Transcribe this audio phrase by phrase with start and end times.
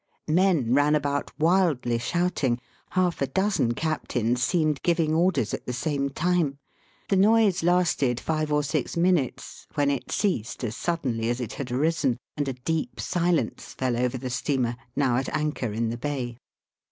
[0.27, 2.59] Men ran about wildly shouting.
[2.89, 6.57] Half a dozen captains seemed giving orders at the same time.
[7.09, 11.71] The noise lasted five or six minutes, when it ceased as suddenly as it had
[11.71, 16.39] arisen, and a deep silence fell over the steamer, now at anchor in the bay.